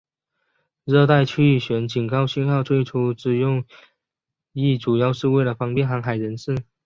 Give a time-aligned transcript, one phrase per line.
[0.83, 3.63] 热带气旋警告信号最初之用
[4.51, 6.65] 意主要是为了方便航海人士。